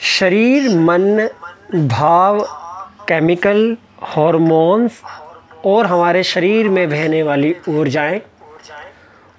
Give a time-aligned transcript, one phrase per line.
[0.00, 1.28] शरीर, मन,
[1.88, 2.40] भाव
[3.08, 3.76] केमिकल
[4.16, 5.00] हॉर्मोन्स
[5.66, 8.20] और हमारे शरीर में बहने वाली ऊर्जाएँ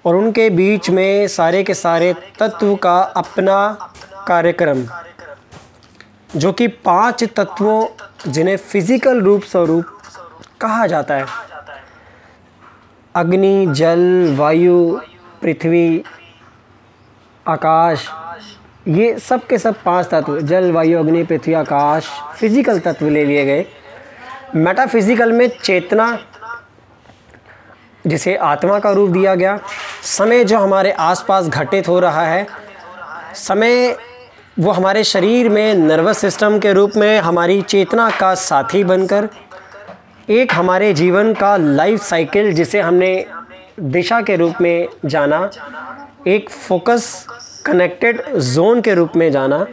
[0.04, 3.56] और उनके बीच में सारे के सारे तत्व का अपना
[4.28, 4.86] कार्यक्रम,
[6.36, 9.98] जो कि पाँच तत्वों जिन्हें फ़िज़िकल रूप स्वरूप
[10.60, 11.26] कहा जाता है।
[13.14, 15.00] अग्नि, जल, वायु,
[15.42, 16.02] पृथ्वी,
[17.46, 18.08] आकाश
[18.88, 22.06] ये सब के सब पाँच तत्व, जल, वायु, अग्नि, पृथ्वी, आकाश
[22.38, 23.64] फ़िज़िकल तत्व ले लिए गए।
[24.54, 26.18] मेटाफिजिकल में चेतना,
[28.06, 29.58] जिसे आत्मा का रूप दिया गया,
[30.02, 32.46] समय जो हमारे आसपास घटित हो रहा है,
[33.36, 33.96] समय
[34.58, 39.28] वो हमारे शरीर में नर्वस सिस्टम के रूप में हमारी चेतना का साथी बनकर,
[40.30, 43.24] एक हमारे जीवन का लाइफ साइकिल जिसे हमने
[43.80, 45.48] दिशा के रूप में जाना,
[46.26, 47.26] एक फोकस
[47.66, 49.66] कनेक्टेड जोन के रूप में जाना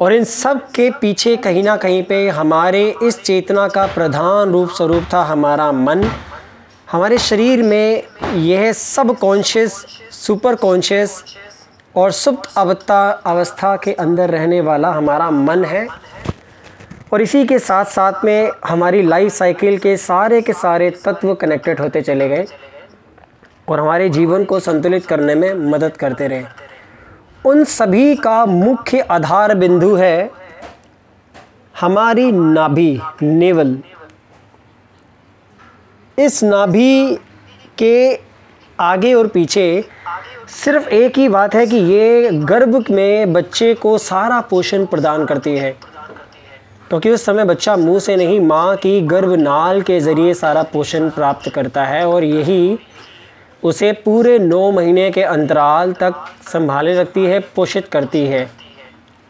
[0.00, 4.70] और इन सब के पीछे कहीं ना कहीं पे हमारे इस चेतना का प्रधान रूप
[4.70, 6.04] स्वरूप था हमारा मन।
[6.90, 8.02] हमारे शरीर में
[8.34, 9.72] यह सब कॉन्शियस
[10.12, 11.22] सुपर कॉन्शियस
[11.96, 15.86] और सुप्त अवस्था अवस्था के अंदर रहने वाला हमारा मन है।
[17.12, 21.80] और इसी के साथ साथ में हमारी लाइफ साइकिल के सारे के सारे तत्व कनेक्टेड
[21.80, 22.46] होते चले गए
[23.68, 26.65] और हमारे जीवन को संतुलित करने में मदद करते रहे।
[27.46, 30.30] उन सभी का मुख्य आधार बिंदु है
[31.74, 33.76] हमारी नाभि, नेवल।
[36.18, 37.18] इस नाभि
[37.78, 38.18] के
[38.78, 39.84] आगे और पीछे
[40.54, 45.56] सिर्फ़ एक ही बात है कि ये गर्भ में बच्चे को सारा पोषण प्रदान करती
[45.56, 45.70] है,
[46.88, 51.50] क्योंकि उस समय बच्चा मुँह से नहीं, माँ की गर्भनाल के ज़रिए सारा पोषण प्राप्त
[51.50, 52.78] करता है और यही
[53.66, 56.14] उसे पूरे नौ महीने के अंतराल तक
[56.52, 58.50] संभाले रखती है, पोषित करती है।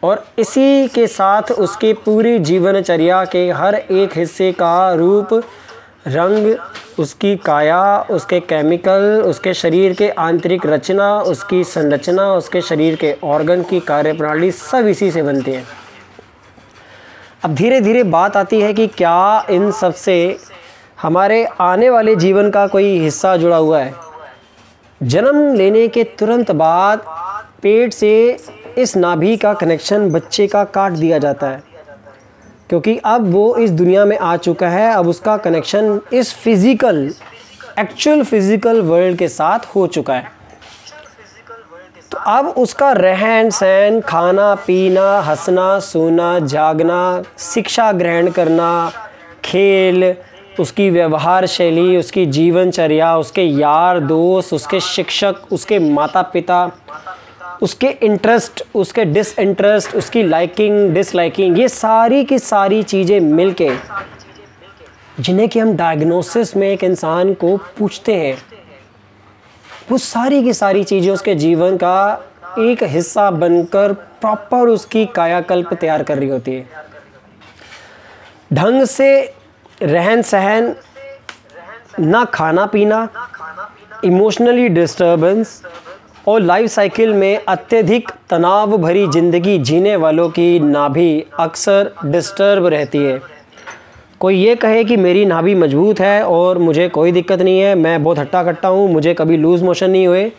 [0.03, 5.33] और इसी के साथ उसके पूरी जीवनचर्या के हर एक हिस्से का रूप,
[6.07, 6.55] रंग,
[6.99, 13.63] उसकी काया, उसके केमिकल, उसके शरीर के आंतरिक रचना, उसकी संरचना, उसके शरीर के ऑर्गन
[13.63, 15.63] की कार्यप्रणाली सब इसी से बनती है।
[17.43, 20.37] अब धीरे धीरे बात आती है कि क्या इन सबसे
[21.01, 23.93] हमारे आने वाले जीवन का कोई हिस्सा जुड़ा हुआ है।
[25.01, 27.01] जन्म लेने के तुरंत बाद
[27.63, 28.37] पेट से
[28.77, 31.63] इस नाभि का कनेक्शन बच्चे का काट दिया जाता है।
[32.69, 37.09] क्योंकि अब वो इस दुनिया में आ चुका है, अब उसका कनेक्शन इस फ़िज़िकल
[37.79, 40.35] एक्चुअल फ़िज़िकल वर्ल्ड के साथ हो चुका है।
[42.11, 48.91] तो अब उसका रहन सहन, खाना, पीना, हंसना, सोना, जागना, शिक्षा ग्रहण करना,
[49.45, 50.03] खेल
[50.59, 56.69] उसकी व्यवहार शैली, उसकी जीवनचर्या, उसके यार दोस्त, उसके शिक्षक, उसके माता पिता
[57.61, 63.69] उसके इंटरेस्ट उसके डिस इंटरेस्ट उसकी लाइकिंग डिसलाइकिंग ये सारी की सारी चीज़ें मिलके,
[65.19, 68.37] जिन्हें कि हम डायग्नोसिस में एक इंसान को पूछते हैं,
[69.91, 71.97] वो सारी की सारी चीज़ें उसके जीवन का
[72.59, 76.85] एक हिस्सा बनकर प्रॉपर उसकी कायाकल्प तैयार कर रही होती है।
[78.53, 79.09] ढंग से
[79.81, 80.75] रहन सहन,
[82.01, 83.07] ना खाना पीना
[84.05, 85.61] इमोशनली डिस्टर्बेंस
[86.27, 92.97] और लाइफ साइकिल में अत्यधिक तनाव भरी ज़िंदगी जीने वालों की नाभि अक्सर डिस्टर्ब रहती
[92.97, 93.19] है।
[94.19, 98.03] कोई ये कहे कि मेरी नाभि मज़बूत है और मुझे कोई दिक्कत नहीं है, मैं
[98.03, 100.31] बहुत हट्टा कट्टा हूँ, मुझे कभी लूज़ मोशन नहीं हुए।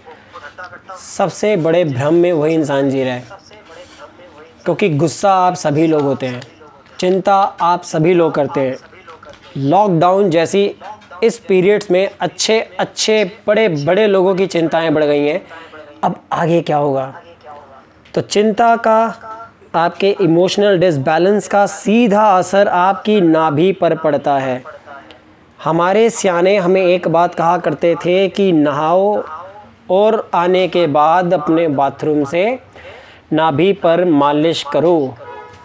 [1.01, 3.25] सबसे बड़े भ्रम में वही इंसान जी रहा है,
[4.65, 6.43] क्योंकि गुस्सा आप सभी लोग होते हैं,
[7.01, 8.77] चिंता आप सभी लोग करते हैं।
[9.59, 10.75] लॉकडाउन जैसी
[11.23, 15.43] इस पीरियड्स में अच्छे अच्छे, बड़े बड़े लोगों की चिंताएँ बढ़ गई हैं।
[16.05, 17.15] अब आगे क्या होगा?
[18.15, 19.15] तो चिंता का,
[19.75, 24.63] आपके इमोशनल डिसबैलेंस का सीधा असर आपकी नाभि पर पड़ता है।
[25.65, 29.23] हमारे सियाने हमें एक बात कहा करते थे कि नहाओ
[29.91, 32.59] और आने के बाद अपने बाथरूम से
[33.33, 35.15] नाभि पर मालिश करो।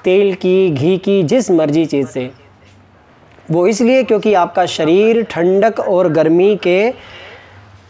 [0.04, 2.43] तेल की, घी की, जिस मर्ज़ी चीज़ से।
[3.52, 6.94] वो इसलिए क्योंकि आपका शरीर ठंडक और गर्मी के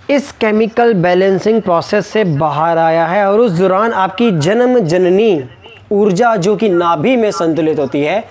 [0.10, 5.44] इस केमिकल बैलेंसिंग प्रोसेस से बाहर आया है और उस दौरान आपकी जन्म जननी
[5.92, 8.24] ऊर्जा जो कि नाभि में संतुलित होती है,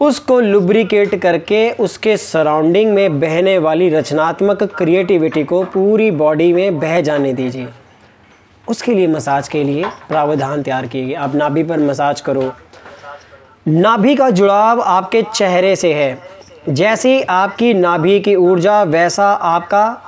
[0.00, 7.00] उसको लुब्रिकेट करके उसके सराउंडिंग में बहने वाली रचनात्मक क्रिएटिविटी को पूरी बॉडी में बह
[7.00, 7.68] जाने दीजिए।
[8.68, 12.52] उसके लिए मसाज के लिए प्रावधान तैयार कीजिए। आप नाभि पर मसाज करो।
[13.68, 16.33] नाभि का जुड़ाव आपके चेहरे से है।
[16.68, 20.00] जैसी आपकी नाभि की ऊर्जा, वैसा आपका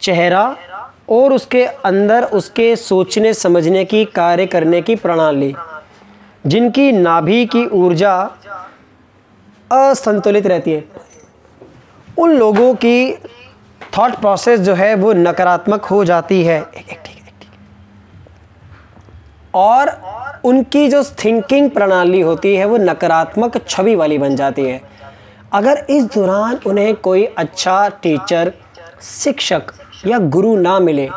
[0.00, 0.56] चेहरा
[1.08, 5.54] और उसके अंदर उसके सोचने, समझने की, कार्य करने की प्रणाली।
[6.46, 8.30] जिनकी नाभि की ऊर्जा
[9.72, 10.84] असंतुलित रहती है।
[12.18, 13.14] उन लोगों की
[13.98, 16.66] थॉट प्रोसेस जो है वो नकारात्मक हो जाती है।
[19.54, 19.90] और
[20.44, 24.89] उनकी जो थिंकिंग प्रणाली होती है वो नकारात्मक छवि वाली बन जाती है।
[25.52, 28.52] अगर इस दौरान उन्हें कोई अच्छा टीचर,
[29.02, 29.72] शिक्षक
[30.06, 31.08] या गुरु ना मिले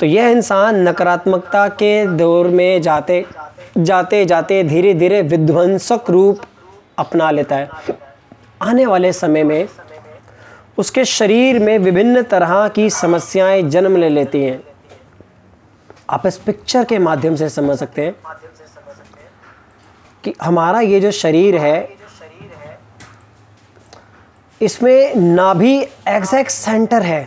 [0.00, 3.24] तो यह इंसान नकारात्मकता के दौर में जाते
[3.78, 6.40] जाते जाते धीरे धीरे विध्वंसक रूप
[6.98, 7.68] अपना लेता है।
[8.62, 9.68] आने वाले समय में
[10.78, 14.62] उसके शरीर में विभिन्न तरह की समस्याएँ जन्म ले लेती हैं।
[16.10, 18.14] आप इस पिक्चर के माध्यम से समझ सकते हैं
[20.24, 22.01] कि हमारा ये जो शरीर है
[24.62, 25.74] इसमें नाभि
[26.08, 27.26] एग्जैक्ट सेंटर है।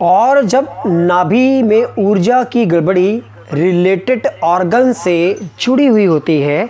[0.00, 3.22] और जब नाभि में ऊर्जा की गड़बड़ी
[3.52, 5.16] रिलेटेड ऑर्गन से
[5.60, 6.68] जुड़ी हुई होती है,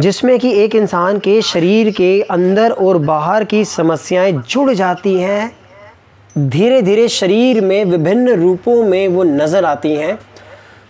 [0.00, 5.52] जिसमें कि एक इंसान के शरीर के अंदर और बाहर की समस्याएँ जुड़ जाती हैं
[6.38, 10.18] धीरे धीरे शरीर में विभिन्न रूपों में वो नज़र आती हैं।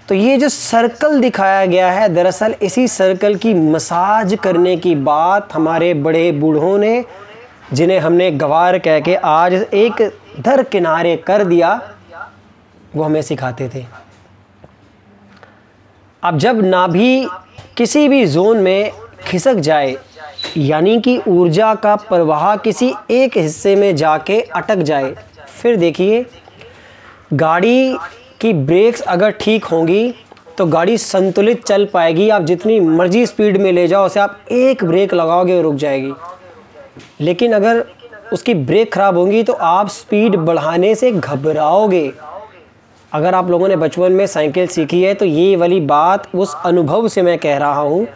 [0.08, 5.52] तो ये जो सर्कल दिखाया गया है, दरअसल इसी सर्कल की मसाज करने की बात
[5.52, 7.04] हमारे बड़े बूढ़ों ने
[7.72, 10.02] जिन्हें हमने गवार कह के आज एक
[10.40, 11.80] दर किनारे कर दिया,
[12.96, 13.84] वो हमें सिखाते थे।
[16.22, 17.28] अब जब नाभि
[17.76, 19.96] किसी भी जोन में खिसक जाए,
[20.56, 25.14] यानी कि ऊर्जा का प्रवाह किसी एक हिस्से में जाके अटक जाए,
[25.52, 26.24] फिर देखिए,
[27.32, 27.96] गाड़ी
[28.40, 30.12] की ब्रेक्स अगर ठीक होंगी
[30.58, 34.84] तो गाड़ी संतुलित चल पाएगी। आप जितनी मर्ज़ी स्पीड में ले जाओ, उसे आप एक
[34.84, 36.12] ब्रेक लगाओगे और रुक जाएगी।
[37.20, 37.84] लेकिन अगर
[38.32, 42.12] उसकी ब्रेक ख़राब होंगी तो आप स्पीड बढ़ाने से घबराओगे।
[43.12, 47.08] अगर आप लोगों ने बचपन में साइकिल सीखी है तो ये वाली बात उस अनुभव
[47.08, 48.06] से मैं कह रहा हूँ,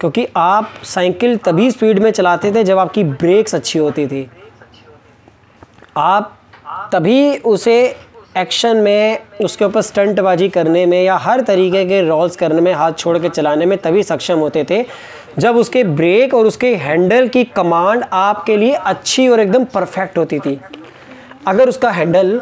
[0.00, 4.28] क्योंकि आप साइकिल तभी स्पीड में चलाते थे जब आपकी ब्रेक्स अच्छी होती थी।
[5.96, 6.34] आप
[6.92, 7.78] तभी उसे
[8.36, 12.92] एक्शन में, उसके ऊपर स्टंटबाजी करने में या हर तरीके के रोल्स करने में, हाथ
[12.92, 14.82] छोड़ के चलाने में तभी सक्षम होते थे
[15.38, 20.38] जब उसके ब्रेक और उसके हैंडल की कमांड आपके लिए अच्छी और एकदम परफेक्ट होती
[20.38, 20.58] थी।
[21.46, 22.40] अगर उसका हैंडल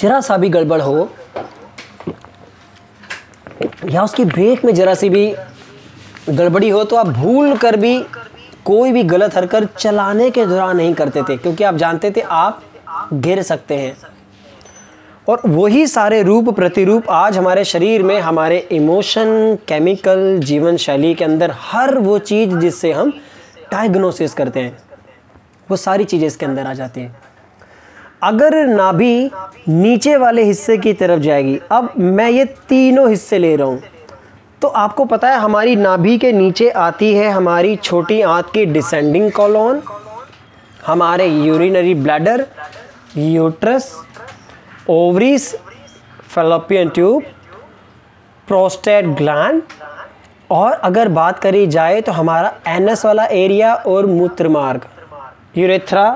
[0.00, 1.10] जरा सा भी गड़बड़ हो,
[3.90, 5.34] या उसकी ब्रेक में ज़रा सी भी
[6.30, 7.98] गड़बड़ी हो तो आप भूल कर भी
[8.64, 12.62] कोई भी गलत हरकत चलाने के दौरान नहीं करते थे, क्योंकि आप जानते थे आप
[13.14, 13.96] गिर सकते हैं।
[15.26, 21.24] और वही सारे रूप प्रतिरूप आज हमारे शरीर में, हमारे इमोशन केमिकल जीवन शैली के
[21.24, 23.10] अंदर हर वो चीज़ जिससे हम
[23.72, 24.76] डायग्नोसिस करते हैं,
[25.68, 27.16] वो सारी चीज़ें इसके अंदर आ जाती हैं।
[28.22, 29.30] अगर नाभि
[29.68, 33.82] नीचे वाले हिस्से की तरफ़ जाएगी, अब मैं ये तीनों हिस्से ले रहा हूँ
[34.62, 39.30] तो आपको पता है हमारी नाभि के नीचे आती है हमारी छोटी आंत की डिसेंडिंग
[39.32, 39.82] कॉलोन
[40.86, 42.46] हमारे urinary bladder
[43.16, 43.92] uterus
[44.90, 45.44] ovaries
[46.28, 47.22] fallopian tube
[48.48, 49.62] prostate gland
[50.50, 54.86] और अगर बात करी जाए तो हमारा एनस वाला एरिया और मूत्र मार्ग
[55.56, 56.06] यूरेथ्रा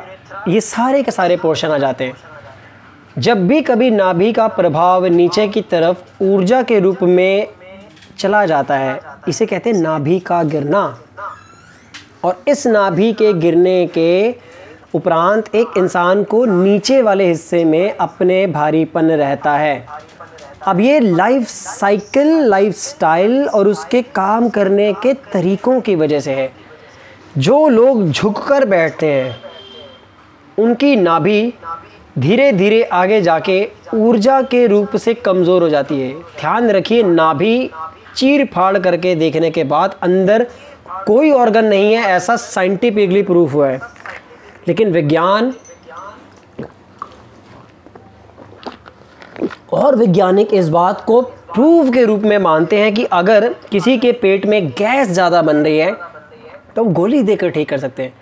[0.49, 2.15] ये सारे के सारे पोर्शन आ जाते हैं।
[3.19, 7.49] जब भी कभी नाभि का प्रभाव नीचे की तरफ़ ऊर्जा के रूप में
[8.19, 10.85] चला जाता है, इसे कहते हैं नाभि का गिरना।
[12.25, 14.31] और इस नाभि के गिरने के
[14.95, 19.87] उपरांत एक इंसान को नीचे वाले हिस्से में अपने भारीपन रहता है।
[20.63, 26.33] अब ये लाइफ साइकिल लाइफ स्टाइल और उसके काम करने के तरीक़ों की वजह से
[26.33, 26.51] है।
[27.39, 29.37] जो लोग झुककर बैठते हैं,
[30.59, 31.53] उनकी नाभि
[32.19, 37.71] धीरे धीरे आगे जाके ऊर्जा के रूप से कमज़ोर हो जाती है। ध्यान रखिए, नाभि
[38.17, 40.47] चीर फाड़ करके देखने के बाद अंदर
[41.07, 43.81] कोई ऑर्गन नहीं है, ऐसा साइंटिफिकली प्रूफ हुआ है।
[44.69, 45.53] लेकिन विज्ञान
[49.73, 51.21] और वैज्ञानिक इस बात को
[51.55, 55.57] प्रूफ के रूप में मानते हैं कि अगर किसी के पेट में गैस ज़्यादा बन
[55.57, 55.93] रही है
[56.77, 58.13] तो हम गोली देकर ठीक कर सकते हैं।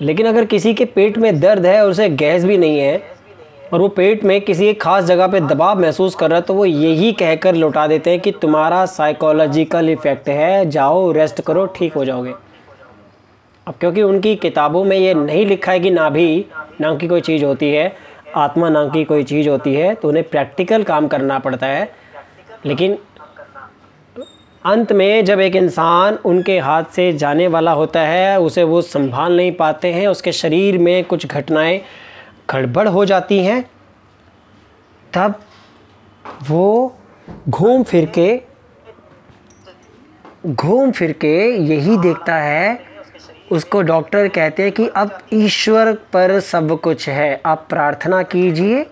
[0.00, 3.02] लेकिन अगर किसी के पेट में दर्द है और उसे गैस भी नहीं है,
[3.72, 6.54] और वो पेट में किसी एक ख़ास जगह पे दबाव महसूस कर रहा है तो
[6.54, 11.94] वो यही कहकर लौटा देते हैं कि तुम्हारा साइकोलॉजिकल इफ़ेक्ट है, जाओ रेस्ट करो, ठीक
[11.94, 12.32] हो जाओगे।
[13.66, 16.44] अब क्योंकि उनकी किताबों में ये नहीं लिखा है कि नाभि
[16.80, 17.96] नाम की कोई चीज़ होती है,
[18.36, 21.90] आत्मा नाम की कोई चीज़ होती है तो उन्हें प्रैक्टिकल काम करना पड़ता है।
[22.66, 22.98] लेकिन
[24.64, 29.36] अंत में जब एक इंसान उनके हाथ से जाने वाला होता है, उसे वो संभाल
[29.36, 31.80] नहीं पाते हैं, उसके शरीर में कुछ घटनाएँ
[32.50, 33.62] गड़बड़ हो जाती हैं,
[35.12, 35.34] तब
[36.48, 36.96] वो
[37.48, 38.40] घूम फिर के,
[40.46, 42.93] घूम फिर के यही देखता है
[43.48, 48.86] उसको डॉक्टर कहते हैं कि अब ईश्वर पर सब कुछ है। आप प्रार्थना कीजिए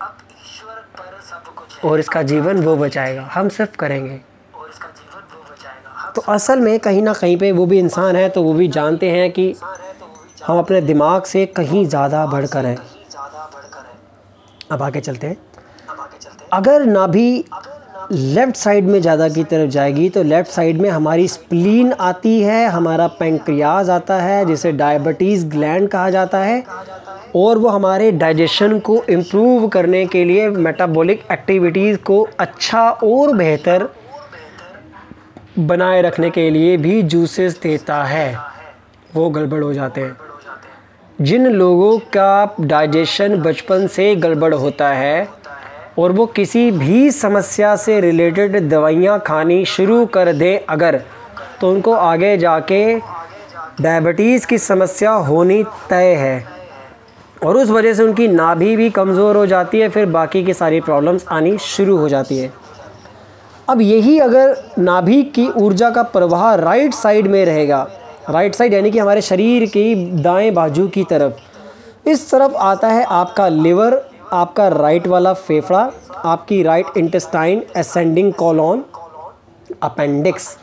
[1.85, 4.21] और इसका जीवन वो बचाएगा। हम सिर्फ़ करेंगे।
[6.15, 9.11] तो असल में कहीं ना कहीं पे वो भी इंसान है तो वो भी जानते
[9.11, 9.55] हैं कि
[10.47, 12.77] हम अपने दिमाग से कहीं ज़्यादा बढ़कर हैं।
[14.71, 15.37] अब आगे चलते हैं।
[16.53, 17.45] अगर नाभि
[18.13, 22.67] लेफ़्ट साइड में ज़्यादा की तरफ़ जाएगी तो लेफ़्ट साइड में हमारी स्प्लीन आती है,
[22.67, 26.63] हमारा पेंक्रियाज आता है, जिसे डायबिटीज़ ग्लैंड कहा जाता है,
[27.37, 33.89] और वो हमारे डाइजेशन को इम्प्रूव करने के लिए मेटाबॉलिक एक्टिविटीज़ को अच्छा और बेहतर
[35.61, 38.35] बनाए रखने के लिए भी जूसेस देता है।
[39.15, 40.17] वो गड़बड़ हो जाते हैं।
[41.19, 45.29] जिन लोगों का डाइजेशन बचपन से गड़बड़ होता है
[45.99, 51.01] और वो किसी भी समस्या से रिलेटेड दवाइयाँ खानी शुरू कर दें अगर
[51.61, 52.99] तो उनको आगे जाके
[53.81, 56.45] डायबिटीज़ की समस्या होनी तय है।
[57.45, 60.81] और उस वजह से उनकी नाभि भी कमज़ोर हो जाती है, फिर बाकी की सारी
[60.81, 62.53] प्रॉब्लम्स आनी शुरू हो जाती है।
[63.69, 67.87] अब यही अगर नाभि की ऊर्जा का प्रवाह राइट साइड में रहेगा
[68.31, 73.05] राइट साइड यानी कि हमारे शरीर की दाएँ बाजू की तरफ़, इस तरफ़ आता है
[73.05, 74.01] आपका लिवर
[74.33, 75.91] आपका राइट वाला फेफड़ा,
[76.25, 78.83] आपकी right intestine ascending colon
[79.83, 80.57] appendix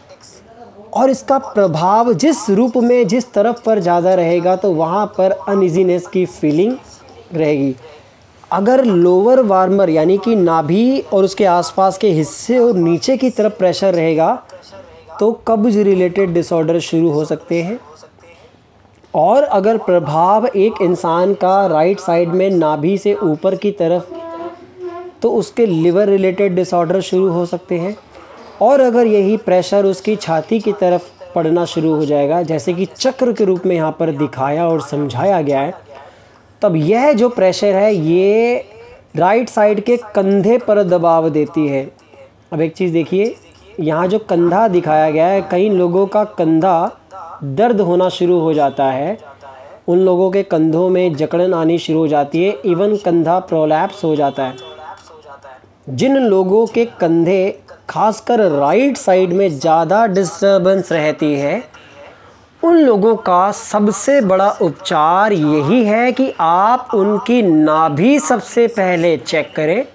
[0.93, 6.07] और इसका प्रभाव जिस रूप में जिस तरफ़ पर ज़्यादा रहेगा तो वहाँ पर अनइजीनेस
[6.07, 6.75] की फीलिंग
[7.33, 7.75] रहेगी।
[8.51, 13.57] अगर लोअर वार्मर यानी कि नाभि और उसके आसपास के हिस्से और नीचे की तरफ़
[13.57, 14.33] प्रेशर रहेगा
[15.19, 17.79] तो कब्ज रिलेटेड डिसऑर्डर शुरू हो सकते हैं।
[19.13, 24.13] और अगर प्रभाव एक इंसान का राइट साइड में नाभि से ऊपर की तरफ़
[25.21, 27.95] तो उसके लिवर रिलेटेड डिसऑर्डर शुरू हो सकते हैं।
[28.61, 33.33] और अगर यही प्रेशर उसकी छाती की तरफ़ पड़ना शुरू हो जाएगा, जैसे कि चक्र
[33.33, 35.73] के रूप में यहाँ पर दिखाया और समझाया गया है,
[36.61, 38.65] तब यह जो प्रेशर है, ये
[39.15, 41.83] राइट साइड के कंधे पर दबाव देती है।
[42.53, 43.35] अब एक चीज़ देखिए,
[43.79, 46.91] यहाँ जो कंधा दिखाया गया है, कई लोगों का कंधा
[47.45, 49.17] दर्द होना शुरू हो जाता है।
[49.87, 54.15] उन लोगों के कंधों में जकड़न आनी शुरू हो जाती है। इवन कंधा प्रोलैप्स हो
[54.15, 54.55] जाता है।
[55.89, 57.59] जिन लोगों के कंधे,
[57.89, 61.63] खासकर राइट साइड में ज़्यादा डिस्टर्बेंस रहती है,
[62.63, 69.53] उन लोगों का सबसे बड़ा उपचार यही है कि आप उनकी नाभि सबसे पहले चेक
[69.55, 69.85] करें।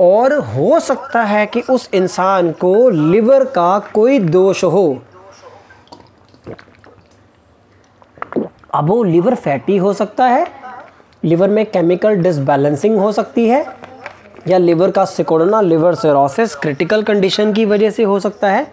[0.00, 5.02] और हो सकता है कि उस इंसान को लिवर का कोई दोष हो।
[8.72, 10.46] अब वो लिवर फैटी हो सकता है
[11.22, 13.64] लिवर में केमिकल डिसबैलेंसिंग हो सकती है,
[14.48, 18.66] या लिवर का सिकोड़ना लिवर सिरोसिस क्रिटिकल कंडीशन की वजह से हो सकता है,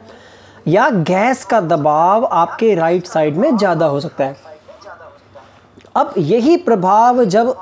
[0.67, 4.35] या गैस का दबाव आपके राइट साइड में ज़्यादा हो सकता है।
[5.95, 7.55] अब यही प्रभाव जब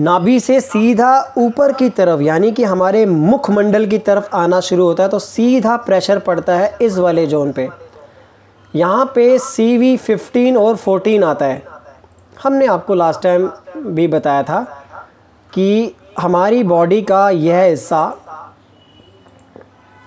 [0.00, 5.02] नाभि से सीधा ऊपर की तरफ़, यानी कि हमारे मुखमंडल की तरफ़ आना शुरू होता
[5.02, 7.68] है तो सीधा प्रेशर पड़ता है इस वाले जोन पे।
[8.74, 11.62] यहाँ पे सी वी फिफ्टीन और फोर्टीन आता है।
[12.42, 13.46] हमने आपको लास्ट टाइम
[13.86, 14.60] भी बताया था
[15.52, 18.16] कि हमारी बॉडी का यह हिस्सा,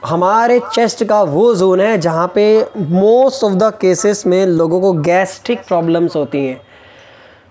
[0.06, 2.46] हमारे चेस्ट का वो जोन है जहाँ पे
[2.77, 6.62] मोस्ट ऑफ़ द केसेस में लोगों को गैस्ट्रिक प्रॉब्लम्स होती हैं।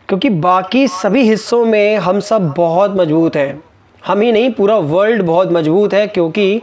[0.09, 3.63] क्योंकि बाकी सभी हिस्सों में हम सब बहुत मज़बूत हैं।
[4.03, 6.61] हम ही नहीं, पूरा वर्ल्ड बहुत मज़बूत है क्योंकि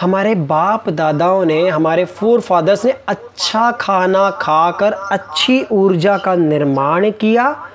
[0.00, 7.10] हमारे बाप दादाओं ने, हमारे फोर फादर्स ने अच्छा खाना खाकर अच्छी ऊर्जा का निर्माण
[7.10, 7.68] किया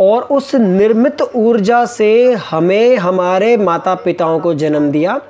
[0.00, 5.20] और उस निर्मित ऊर्जा से हमें हमारे माता पिताओं को जन्म दिया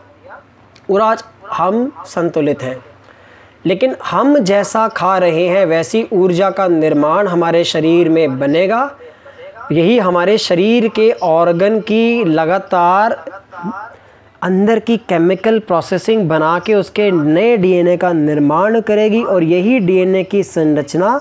[0.91, 2.85] और आज हम संतुलित हैं।
[3.67, 8.91] लेकिन हम जैसा खा रहे हैं, वैसी ऊर्जा का निर्माण हमारे शरीर में बनेगा।
[9.73, 13.25] यही हमारे शरीर के ऑर्गन की लगातार
[14.43, 20.23] अंदर की केमिकल प्रोसेसिंग बना के उसके नए डीएनए का निर्माण करेगी और यही डीएनए
[20.25, 21.21] की संरचना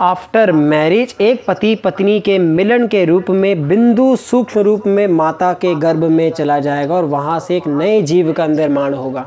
[0.00, 5.52] आफ्टर मैरिज एक पति पत्नी के मिलन के रूप में, बिंदु सूक्ष्म रूप में माता
[5.52, 9.26] के गर्भ में चला जाएगा और वहाँ से एक नए जीव का निर्माण होगा।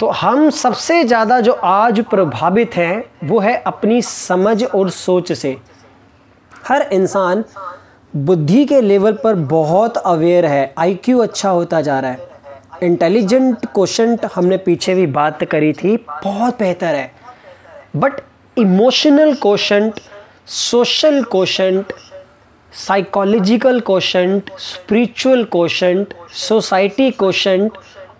[0.00, 5.56] तो हम सबसे ज़्यादा जो आज प्रभावित हैं, वो है अपनी समझ और सोच से।
[6.52, 7.44] हर इंसान
[8.16, 12.28] बुद्धि के लेवल पर बहुत अवेयर है आईक्यू अच्छा होता जा रहा है।
[12.82, 17.10] इंटेलिजेंट क्वेश्चन हमने पीछे भी बात करी थी, बहुत बेहतर है।
[17.96, 18.20] But
[18.56, 19.92] emotional question
[20.46, 21.84] social question
[22.72, 27.70] psychological question spiritual question society question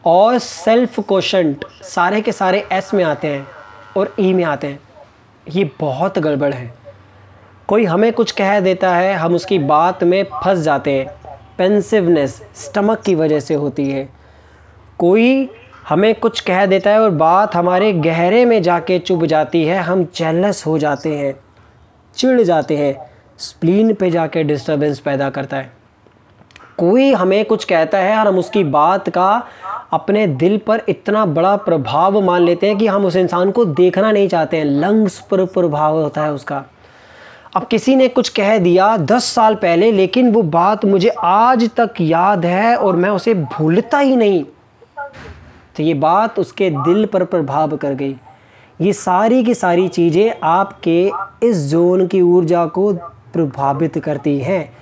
[0.07, 3.47] और सेल्फ कोशंट सारे के सारे एस में आते हैं
[3.97, 4.81] और ई में आते हैं।
[5.51, 6.78] ये बहुत गड़बड़ है।
[7.69, 13.01] कोई हमें कुछ कह देता है, हम उसकी बात में फंस जाते हैं। पेंसिवनेस स्टमक
[13.01, 14.09] की वजह से होती है।
[14.99, 15.51] कोई
[15.89, 20.05] हमें कुछ कह देता है और बात हमारे गहरे में जाके चुभ जाती है, हम
[20.05, 21.35] जेलस हो जाते हैं,
[22.17, 25.73] चिढ़ जाते हैं स्प्लीन पे जाके डिस्टरबेंस पैदा करता है।
[26.79, 29.47] कोई हमें कुछ कहता है और हम उसकी बात का
[29.93, 34.13] अपने दिल पर इतना बड़ा प्रभाव मान लेते हैं कि हम उस इंसान को देखना
[34.13, 36.65] नहीं चाहते हैं। लंग्स पर प्रभाव होता है उसका।
[37.57, 41.95] अब किसी ने कुछ कह दिया दस साल पहले, लेकिन वो बात मुझे आज तक
[42.01, 44.43] याद है और मैं उसे भूलता ही नहीं।
[45.77, 48.17] तो ये बात उसके दिल पर प्रभाव कर गई।
[48.81, 51.11] ये सारी की सारी चीज़ें आपके
[51.43, 52.93] इस जोन की ऊर्जा को
[53.33, 54.73] प्रभावित करती हैं,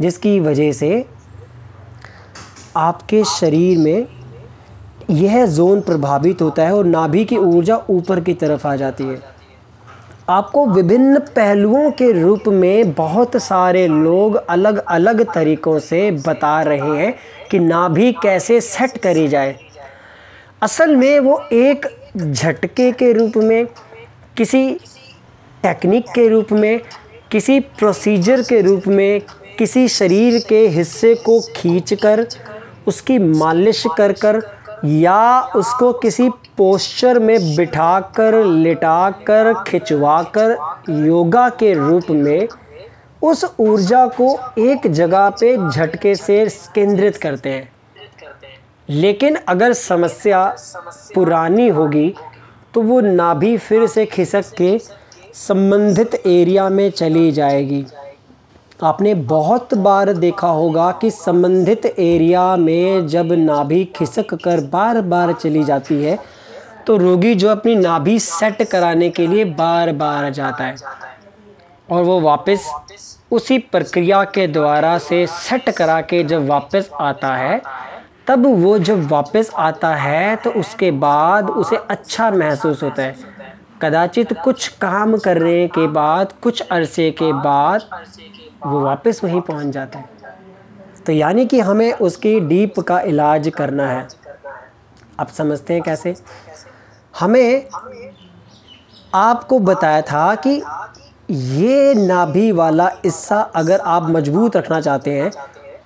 [0.00, 1.04] जिसकी वजह से
[2.76, 4.06] आपके शरीर में
[5.10, 9.29] यह जोन प्रभावित होता है और नाभि की ऊर्जा ऊपर की तरफ़ आ जाती है।
[10.30, 16.96] आपको विभिन्न पहलुओं के रूप में बहुत सारे लोग अलग अलग तरीक़ों से बता रहे
[16.98, 17.14] हैं
[17.50, 19.56] कि नाभि कैसे सेट करी जाए।
[20.62, 23.66] असल में वो एक झटके के रूप में,
[24.36, 24.74] किसी
[25.62, 26.80] टेक्निक के रूप में,
[27.30, 29.20] किसी प्रोसीजर के रूप में,
[29.58, 32.26] किसी शरीर के हिस्से को खींचकर,
[32.86, 34.40] उसकी मालिश कर कर
[34.84, 40.56] या उसको किसी पोस्चर में बिठाकर, लिटाकर, खिंचवाकर
[41.06, 42.48] योगा के रूप में
[43.22, 46.44] उस ऊर्जा को एक जगह पे झटके से
[46.74, 47.70] केंद्रित करते हैं।
[48.88, 50.44] लेकिन अगर समस्या
[51.14, 52.14] पुरानी होगी
[52.74, 54.78] तो वो नाभि फिर से खिसक के
[55.34, 57.84] संबंधित एरिया में चली जाएगी।
[58.82, 65.32] आपने बहुत बार देखा होगा कि संबंधित एरिया में जब नाभि खिसक कर बार बार
[65.32, 66.18] चली जाती है
[66.86, 70.74] तो रोगी जो अपनी नाभि सेट कराने के लिए बार बार जाता है
[71.90, 72.70] और वो वापस
[73.32, 77.60] उसी प्रक्रिया के द्वारा से सेट करा के जब वापस आता है,
[78.26, 83.14] तब वो जब वापस आता है तो उसके बाद उसे अच्छा महसूस होता है।
[83.82, 87.88] कदाचित कुछ काम करने के बाद, कुछ अरसे के बाद
[88.66, 90.08] वो वापस वहीं पहुँच जाते है।
[91.06, 94.06] तो यानी कि हमें उसकी डीप का इलाज करना है।
[95.20, 96.14] आप समझते हैं कैसे?
[97.14, 97.66] हमें
[99.14, 100.62] आपको बताया था कि
[101.30, 105.30] ये नाभि वाला हिस्सा अगर आप मज़बूत रखना चाहते हैं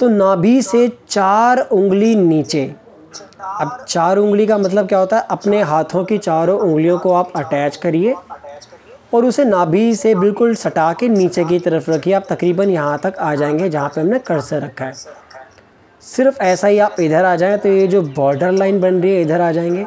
[0.00, 2.64] तो नाभि से चार उंगली नीचे।
[3.40, 5.26] अब चार उंगली का मतलब क्या होता है?
[5.30, 8.14] अपने हाथों की चारों उंगलियों को आप अटैच करिए।
[9.14, 13.18] और उसे नाभि से बिल्कुल सटा के नीचे की तरफ़ रखिए। आप तकरीबन यहाँ तक
[13.18, 14.92] आ जाएँगे जहाँ पे हमने कर्सर रखा है।
[16.02, 19.22] सिर्फ़ ऐसा ही आप इधर आ जाएँ तो ये जो बॉर्डर लाइन बन रही है,
[19.22, 19.86] इधर आ जाएँगे।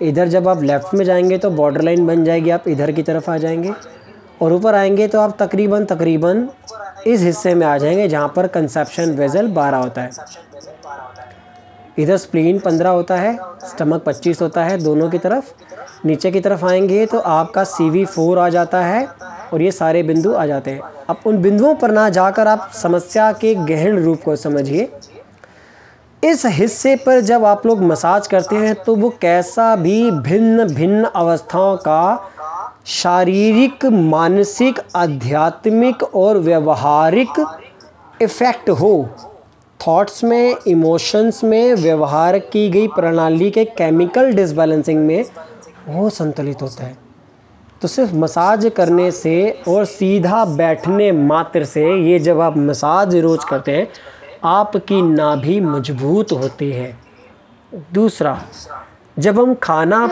[0.00, 3.30] इधर जब आप लेफ़्ट में जाएँगे तो बॉर्डर लाइन बन जाएगी, आप इधर की तरफ़
[3.30, 3.72] आ जाएँगे।
[4.42, 6.48] और ऊपर आएँगे तो आप तकरीबन तकरीबन
[7.06, 10.10] इस हिस्से में आ जाएँगे जहाँ पर कंसेप्शन वेजल बारह होता है।
[11.98, 15.52] इधर स्प्लीन पंद्रह होता है स्टमक पच्चीस होता है, दोनों की तरफ़।
[16.04, 19.06] नीचे की तरफ़ आएँगे तो आपका सी वी फोर आ जाता है
[19.52, 23.32] और ये सारे बिंदु आ जाते हैं। अब उन बिंदुओं पर ना जाकर आप समस्या
[23.32, 24.88] के गहन रूप को समझिए।
[26.22, 31.04] इस हिस्से पर जब आप लोग मसाज करते हैं तो वो कैसा भी भिन्न भिन्न
[31.04, 32.30] अवस्थाओं का
[32.86, 37.44] शारीरिक, मानसिक, आध्यात्मिक और व्यवहारिक
[38.22, 39.08] इफ़ेक्ट हो।
[39.80, 45.24] थॉट्स में इमोशंस में व्यवहार की गई प्रणाली के केमिकल डिसबैलेंसिंग में
[45.88, 46.96] वो संतुलित होता है।
[47.82, 53.46] तो सिर्फ़ मसाज करने से और सीधा बैठने मात्र से ये जब आप मसाज रोज़
[53.46, 53.88] करते हैं,
[54.44, 56.96] आपकी नाभि मज़बूत होती है।
[57.92, 58.40] दूसरा,
[59.16, 60.06] जब हम खाना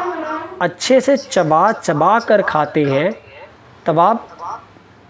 [0.62, 3.12] अच्छे से चबा चबा कर खाते हैं,
[3.86, 4.26] तब आप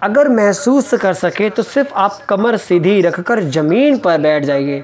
[0.03, 4.83] अगर महसूस कर सके तो सिर्फ़ आप कमर सीधी रखकर ज़मीन पर बैठ जाइए।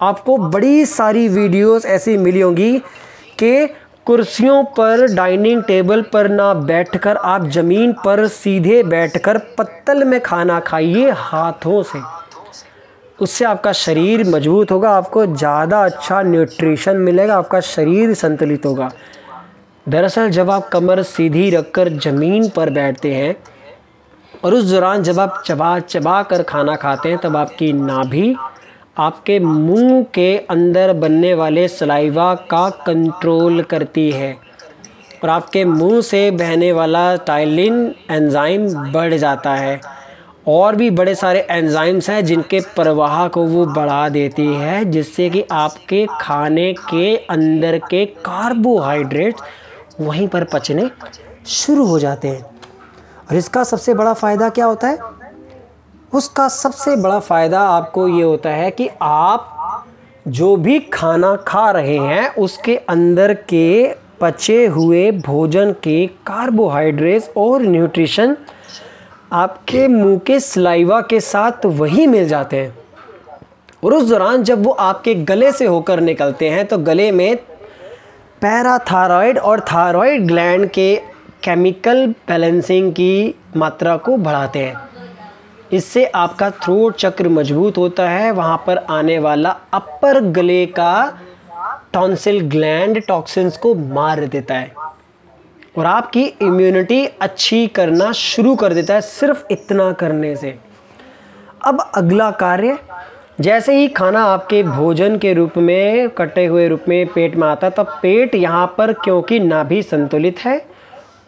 [0.00, 2.78] आपको बड़ी सारी वीडियोस ऐसी मिली होंगी
[3.38, 3.68] कि
[4.06, 10.58] कुर्सियों पर, डाइनिंग टेबल पर ना बैठकर, आप ज़मीन पर सीधे बैठकर पत्तल में खाना
[10.60, 12.00] खाइए हाथों से।
[13.18, 18.90] उससे आपका शरीर मज़बूत होगा, आपको ज़्यादा अच्छा न्यूट्रिशन मिलेगा, आपका शरीर संतुलित होगा।
[19.86, 23.36] दरअसल जब आप कमर सीधी रखकर ज़मीन पर बैठते हैं
[24.44, 28.34] और उस दौरान जब आप चबा चबा कर खाना खाते हैं, तब आपकी नाभि
[28.96, 34.32] आपके मुँह के अंदर बनने वाले सलाइवा का कंट्रोल करती है
[35.24, 39.80] और आपके मुँह से बहने वाला टाइलिन एंजाइम बढ़ जाता है।
[40.48, 45.44] और भी बड़े सारे एंजाइम्स हैं जिनके प्रवाह को वो बढ़ा देती है, जिससे कि
[45.52, 49.42] आपके खाने के अंदर के कार्बोहाइड्रेट्स
[50.00, 50.90] वहीं पर पचने
[51.46, 54.98] शुरू हो जाते हैं। और इसका सबसे बड़ा फ़ायदा क्या होता है?
[56.12, 59.84] उसका सबसे बड़ा फ़ायदा आपको ये होता है कि आप
[60.28, 67.62] जो भी खाना खा रहे हैं, उसके अंदर के पचे हुए भोजन के कार्बोहाइड्रेट्स और
[67.62, 68.36] न्यूट्रिशन
[69.32, 72.78] आपके मुँह के सलाइवा के साथ वही मिल जाते हैं।
[73.84, 77.36] और उस दौरान जब वो आपके गले से होकर निकलते हैं तो गले में
[78.42, 80.94] पैराथायरॉयड और थायराइड ग्लैंड के
[81.44, 84.85] केमिकल बैलेंसिंग की मात्रा को बढ़ाते हैं।
[85.72, 91.20] इससे आपका थ्रोट चक्र मज़बूत होता है। वहाँ पर आने वाला अपर गले का
[91.92, 94.72] टॉन्सिल ग्लैंड टॉक्सिन्स को मार देता है
[95.78, 100.58] और आपकी इम्यूनिटी अच्छी करना शुरू कर देता है सिर्फ़ इतना करने से।
[101.64, 102.78] अब अगला कार्य,
[103.40, 107.66] जैसे ही खाना आपके भोजन के रूप में, कटे हुए रूप में पेट में आता
[107.66, 110.60] है, तब पेट यहाँ पर क्योंकि नाभि संतुलित है,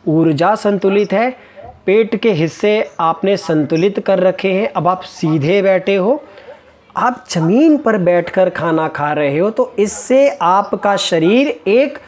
[0.09, 1.31] ऊर्जा संतुलित है
[1.89, 2.71] पेट के हिस्से
[3.01, 6.23] आपने संतुलित कर रखे हैं। अब आप सीधे बैठे हो।
[6.97, 11.99] आप ज़मीन पर बैठकर खाना खा रहे हो तो इससे आपका शरीर एक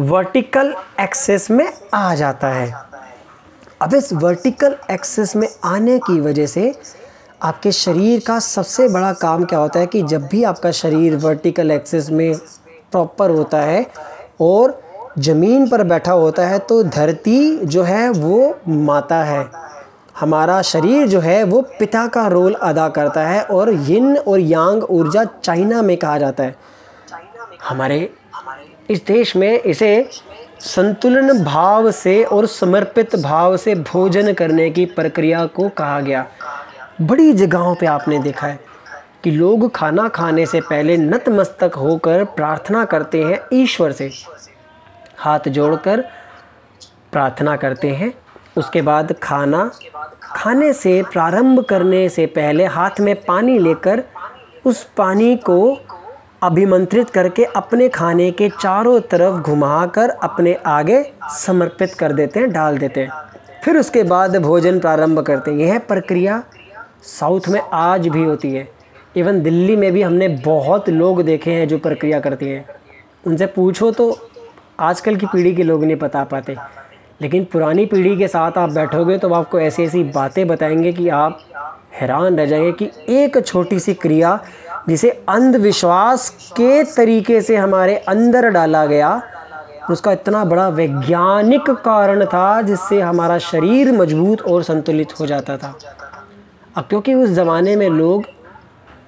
[0.00, 2.72] वर्टिकल एक्सेस में आ जाता है।
[3.82, 6.74] अब इस वर्टिकल एक्सेस में आने की वजह से
[7.42, 11.70] आपके शरीर का सबसे बड़ा काम क्या होता है कि जब भी आपका शरीर वर्टिकल
[11.70, 12.34] एक्सेस में
[12.92, 13.86] प्रॉपर होता है
[14.40, 14.80] और
[15.16, 19.46] ज़मीन पर बैठा होता है तो धरती जो है वो माता है।
[20.20, 24.82] हमारा शरीर जो है वो पिता का रोल अदा करता है और यिन और यांग
[24.82, 26.56] ऊर्जा चाइना में कहा जाता है।
[27.62, 28.10] हमारे
[28.90, 30.08] इस देश में इसे
[30.60, 36.26] संतुलन भाव से और समर्पित भाव से भोजन करने की प्रक्रिया को कहा गया।
[37.00, 38.58] बड़ी जगहों पे आपने देखा है
[39.24, 44.10] कि लोग खाना खाने से पहले नतमस्तक होकर प्रार्थना करते हैं ईश्वर से।
[45.18, 46.00] हाथ जोड़कर
[47.12, 48.12] प्रार्थना करते हैं।
[48.56, 49.70] उसके बाद खाना।
[50.22, 54.02] खाने से प्रारंभ करने से पहले हाथ में पानी लेकर
[54.64, 55.78] उस पानी को
[56.42, 62.78] अभिमंत्रित करके अपने खाने के चारों तरफ़ घुमाकर अपने आगे समर्पित कर देते हैं, डाल
[62.78, 63.10] देते हैं।
[63.64, 66.42] फिर उसके बाद भोजन प्रारंभ करते हैं। यह प्रक्रिया
[67.02, 68.68] साउथ में आज भी होती है।
[69.16, 72.64] इवन दिल्ली में भी हमने बहुत लोग देखे हैं जो प्रक्रिया करती हैं।
[73.26, 74.10] उनसे पूछो तो
[74.80, 76.56] आजकल की पीढ़ी के लोग नहीं बता पाते।
[77.20, 81.38] लेकिन पुरानी पीढ़ी के साथ आप बैठोगे तो आपको ऐसी ऐसी बातें बताएँगे कि आप
[82.00, 84.38] हैरान रह जाएँगे कि एक छोटी सी क्रिया
[84.88, 89.22] जिसे अंधविश्वास के तरीके से हमारे अंदर डाला गया,
[89.90, 95.74] उसका इतना बड़ा वैज्ञानिक कारण था जिससे हमारा शरीर मज़बूत और संतुलित हो जाता था।
[96.76, 98.24] अब क्योंकि उस ज़माने में लोग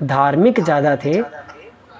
[0.02, 1.20] धार्मिक ज़्यादा थे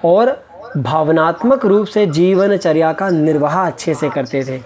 [0.05, 0.37] और
[0.77, 4.61] भावनात्मक रूप से जीवनचर्या का निर्वाह अच्छे से करते थे।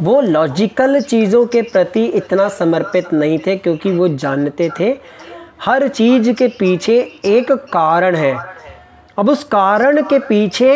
[0.00, 4.96] वो लॉजिकल चीज़ों के प्रति इतना समर्पित नहीं थे क्योंकि वो जानते थे,
[5.62, 8.34] हर चीज़ के पीछे एक कारण है।
[9.18, 10.72] अब उस कारण के पीछे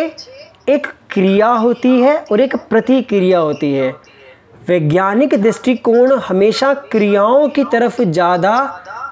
[0.68, 3.90] एक क्रिया होती है और एक प्रतिक्रिया होती है।
[4.68, 8.54] वैज्ञानिक दृष्टिकोण हमेशा क्रियाओं की तरफ़ ज़्यादा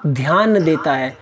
[0.07, 1.15] ध्यान देता है।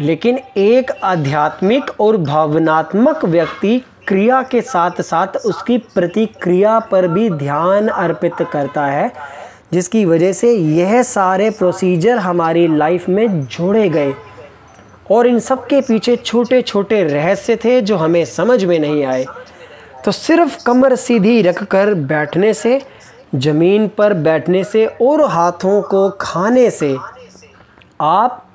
[0.00, 7.88] लेकिन एक आध्यात्मिक और भावनात्मक व्यक्ति क्रिया के साथ साथ उसकी प्रतिक्रिया पर भी ध्यान
[7.88, 9.12] अर्पित करता है,
[9.72, 14.14] जिसकी वजह से यह सारे प्रोसीजर हमारी लाइफ में जोड़े गए।
[15.10, 19.26] और इन सब के पीछे छोटे छोटे रहस्य थे जो हमें समझ में नहीं आए।
[20.04, 22.82] तो सिर्फ़ कमर सीधी रख कर बैठने से,
[23.34, 26.96] ज़मीन पर बैठने से और हाथों को खाने से
[28.00, 28.49] आप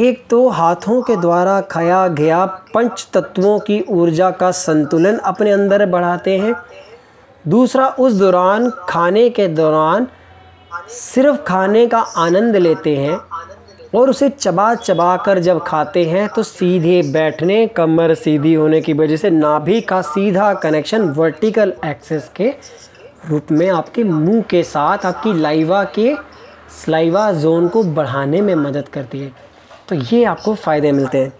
[0.00, 5.84] एक तो हाथों के द्वारा खाया गया पंच तत्वों की ऊर्जा का संतुलन अपने अंदर
[5.86, 6.54] बढ़ाते हैं।
[7.44, 10.06] दूसरा, उस दौरान, खाने के दौरान
[10.90, 13.18] सिर्फ़ खाने का आनंद लेते हैं
[13.94, 18.92] और उसे चबा चबा कर जब खाते हैं तो सीधे बैठने, कमर सीधी होने की
[18.92, 22.48] वजह से नाभि का सीधा कनेक्शन वर्टिकल एक्सेस के
[23.30, 26.14] रूप में आपके मुँह के साथ, आपकी लाइवा के,
[26.84, 29.49] स्लाइवा जोन को बढ़ाने में मदद करती है।
[29.90, 31.32] तो ये आपको फ़ायदे मिलते हैं।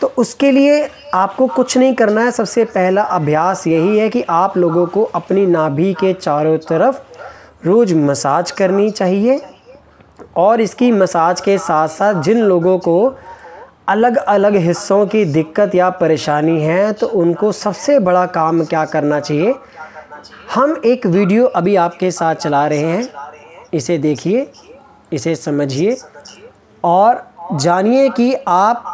[0.00, 4.56] तो उसके लिए आपको कुछ नहीं करना है। सबसे पहला अभ्यास यही है कि आप
[4.56, 7.00] लोगों को अपनी नाभि के चारों तरफ़
[7.66, 9.40] रोज़ मसाज करनी चाहिए
[10.36, 12.96] और इसकी मसाज के साथ साथ जिन लोगों को
[13.88, 19.20] अलग अलग हिस्सों की दिक्कत या परेशानी है तो उनको सबसे बड़ा काम क्या करना
[19.20, 19.54] चाहिए?
[20.54, 23.08] हम एक वीडियो अभी आपके साथ चला रहे हैं।
[23.74, 24.50] इसे देखिए,
[25.12, 25.96] इसे समझिए
[26.84, 28.84] और जानिए कि आप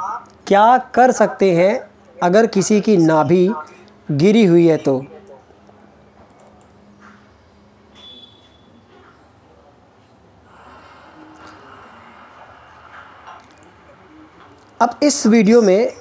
[0.46, 1.78] क्या कर सकते हैं
[2.16, 3.48] अगर किसी की नाभि
[4.10, 5.04] गिरी हुई है तो।
[14.80, 15.92] अब इस वीडियो में,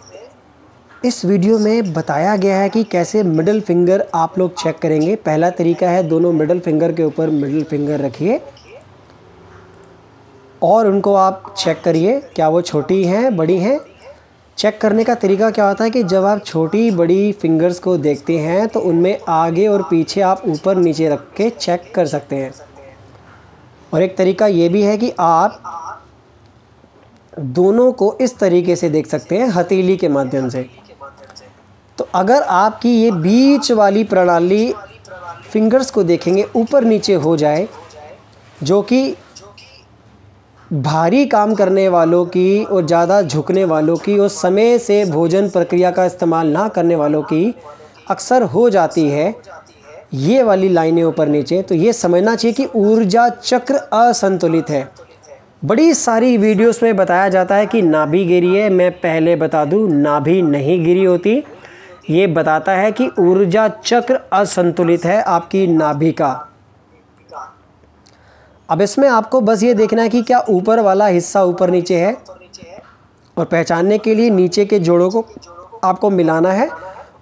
[1.06, 5.50] इस वीडियो में बताया गया है कि कैसे मिडिल फिंगर आप लोग चेक करेंगे। पहला
[5.50, 8.42] तरीका है दोनों मिडिल फिंगर के ऊपर मिडिल फिंगर रखिए।
[10.66, 13.80] और उनको आप चेक करिए, क्या वो छोटी हैं, बड़ी हैं।
[14.58, 18.38] चेक करने का तरीका क्या होता है कि जब आप छोटी, बड़ी फिंगर्स को देखते
[18.40, 22.54] हैं तो उनमें आगे और पीछे आप ऊपर, नीचे रख के चेक कर सकते हैं।
[23.94, 25.62] और एक तरीका ये भी है कि आप
[27.34, 30.66] दोनों को इस तरीके से देख सकते हैं, हथेली के माध्यम से।
[31.98, 34.74] तो अगर आपकी ये बीच वाली प्रणाली
[35.52, 37.68] फिंगर्स को देखेंगे, ऊपर नीचे हो जाए,
[38.64, 39.16] जो कि
[40.74, 45.92] भारी काम करने वालों की और ज़्यादा झुकने वालों की और समय से भोजन प्रक्रिया
[45.92, 47.54] का इस्तेमाल ना करने वालों की
[48.10, 49.34] अक्सर हो जाती है।
[50.14, 54.88] ये वाली लाइनें ऊपर नीचे तो ये समझना चाहिए कि ऊर्जा चक्र असंतुलित है।
[55.66, 59.88] बड़ी सारी वीडियोस में बताया जाता है कि नाभि गिरी है, मैं पहले बता दूँ
[59.92, 61.44] नाभि नहीं गिरी होती।
[62.10, 66.34] ये बताता है कि ऊर्जा चक्र असंतुलित है आपकी नाभि का।
[68.70, 72.16] अब इसमें आपको बस ये देखना है कि क्या ऊपर वाला हिस्सा ऊपर नीचे है
[73.38, 75.26] और पहचानने के लिए नीचे के जोड़ों को
[75.84, 76.70] आपको मिलाना है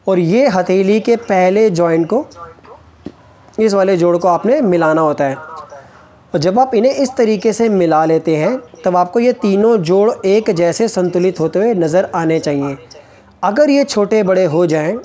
[0.07, 2.25] और ये हथेली के पहले जॉइंट को,
[3.59, 7.67] इस वाले जोड़ को आपने मिलाना होता है। और जब आप इन्हें इस तरीके से
[7.69, 12.39] मिला लेते हैं, तब आपको ये तीनों जोड़ एक जैसे संतुलित होते हुए नज़र आने
[12.39, 12.77] चाहिए।
[13.43, 14.97] अगर ये छोटे बड़े हो जाएँ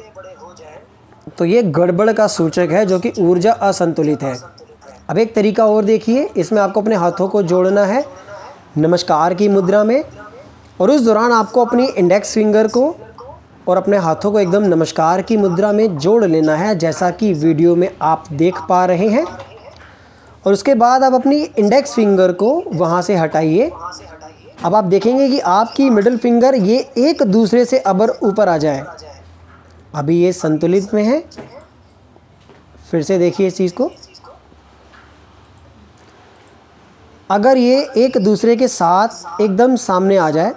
[1.38, 4.34] तो ये गड़बड़ का सूचक है जो कि ऊर्जा असंतुलित है।
[5.08, 8.04] अब एक तरीका और देखिए, इसमें आपको अपने हाथों को जोड़ना है,
[8.78, 10.04] नमस्कार की मुद्रा में,
[10.80, 12.96] और उस दौरान आपको अपनी इंडेक्स फिंगर को
[13.68, 17.76] और अपने हाथों को एकदम नमस्कार की मुद्रा में जोड़ लेना है, जैसा कि वीडियो
[17.76, 19.24] में आप देख पा रहे हैं।
[20.46, 23.70] और उसके बाद आप अपनी इंडेक्स फिंगर को वहाँ से हटाइए।
[24.64, 28.84] अब आप देखेंगे कि आपकी मिडिल फिंगर ये एक दूसरे से अबर ऊपर आ जाए।
[29.94, 31.24] अभी ये संतुलित में है।
[32.90, 33.90] फिर से देखिए इस चीज़ को।
[37.30, 40.54] अगर ये एक दूसरे के साथ एकदम सामने आ जाए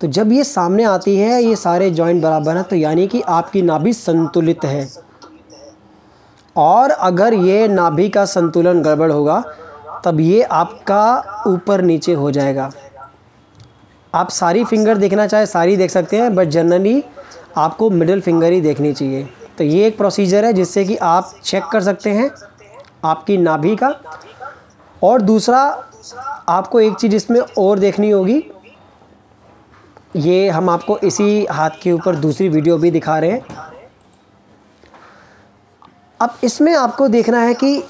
[0.00, 3.62] तो जब ये सामने आती है, ये सारे जॉइंट बराबर हैं तो यानी कि आपकी
[3.62, 4.88] नाभि संतुलित है।
[6.56, 9.42] और अगर ये नाभि का संतुलन गड़बड़ होगा,
[10.04, 12.70] तब ये आपका ऊपर नीचे हो जाएगा।
[14.14, 17.02] आप सारी फिंगर देखना चाहे, सारी देख सकते हैं बट जनरली
[17.56, 21.64] आपको मिडिल फिंगर ही देखनी चाहिए। तो ये एक प्रोसीजर है जिससे कि आप चेक
[21.64, 22.30] कर सकते हैं
[23.04, 23.94] आपकी नाभि का।
[25.04, 25.60] और दूसरा
[26.48, 28.42] आपको एक चीज़ इसमें और देखनी होगी।
[30.16, 33.72] ये हम आपको इसी हाथ के ऊपर दूसरी वीडियो भी दिखा रहे हैं।
[36.20, 37.82] अब इसमें आपको देखना है कि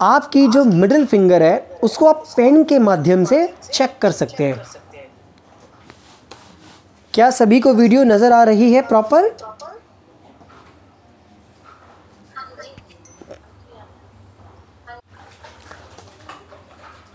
[0.00, 4.62] आपकी जो मिडिल फिंगर है, उसको आप पेन के माध्यम से चेक कर सकते हैं।
[7.14, 9.28] क्या सभी को वीडियो नज़र आ रही है प्रॉपर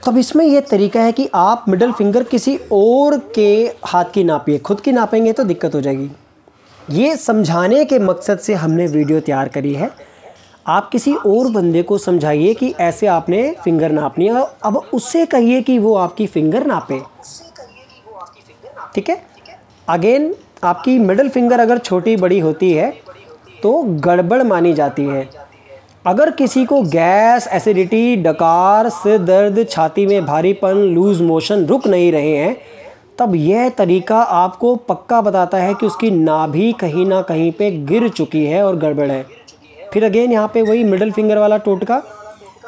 [0.05, 4.23] तो अब इसमें यह तरीका है कि आप मिडल फिंगर किसी और के हाथ की
[4.23, 6.09] नापिए, खुद की नापेंगे तो दिक्कत हो जाएगी।
[6.89, 9.89] ये समझाने के मकसद से हमने वीडियो तैयार करी है।
[10.67, 15.61] आप किसी और बंदे को समझाइए कि ऐसे आपने फिंगर नापनी है अब उससे कहिए
[15.61, 16.99] कि वो आपकी फिंगर नापे।
[18.95, 19.21] ठीक है?
[19.87, 22.91] अगेन आपकी मिडल फिंगर अगर छोटी बड़ी होती है
[23.63, 25.27] तो गड़बड़ मानी जाती है।
[26.05, 32.11] अगर किसी को गैस, एसिडिटी, डकार, सिर दर्द, छाती में भारीपन, लूज मोशन रुक नहीं
[32.11, 32.55] रहे हैं,
[33.19, 38.07] तब यह तरीका आपको पक्का बताता है कि उसकी नाभि कहीं ना कहीं पे गिर
[38.09, 39.25] चुकी है और गड़बड़ है।
[39.93, 42.01] फिर अगेन यहाँ पे वही मिडल फिंगर वाला टोटका।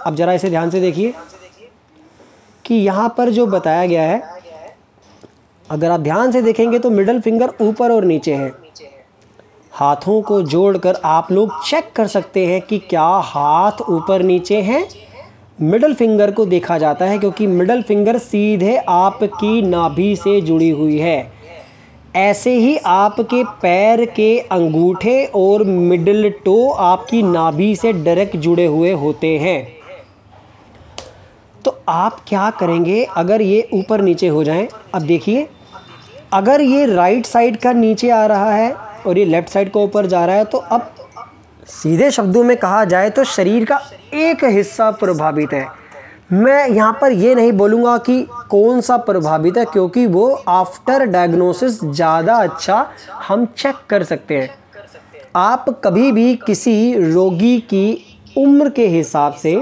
[0.05, 1.13] अब ज़रा इसे ध्यान से देखिए
[2.65, 4.21] कि यहाँ पर जो बताया गया है,
[5.69, 8.51] अगर आप ध्यान से देखेंगे तो मिडल फिंगर ऊपर और नीचे है।
[9.77, 14.87] हाथों को जोड़कर आप लोग चेक कर सकते हैं कि क्या हाथ ऊपर नीचे हैं।
[15.61, 20.97] मिडल फिंगर को देखा जाता है क्योंकि मिडल फिंगर सीधे आपकी नाभि से जुड़ी हुई
[20.99, 21.31] है।
[22.15, 28.91] ऐसे ही आपके पैर के अंगूठे और मिडल टो आपकी नाभि से डायरेक्ट जुड़े हुए
[28.93, 29.67] होते हैं।
[31.65, 34.67] तो आप क्या करेंगे अगर ये ऊपर नीचे हो जाएँ?
[34.95, 35.47] अब देखिए,
[36.33, 40.05] अगर ये राइट साइड का नीचे आ रहा है और ये लेफ़्ट साइड को ऊपर
[40.05, 40.93] जा रहा है तो अब
[41.67, 43.79] सीधे शब्दों में कहा जाए तो शरीर का
[44.15, 45.65] एक हिस्सा प्रभावित है।
[46.33, 51.83] मैं यहाँ पर ये नहीं बोलूँगा कि कौन सा प्रभावित है, क्योंकि वो आफ्टर डायग्नोसिस
[51.83, 52.85] ज़्यादा अच्छा
[53.27, 54.49] हम चेक कर सकते हैं।
[55.35, 59.61] आप कभी भी किसी रोगी की उम्र के हिसाब से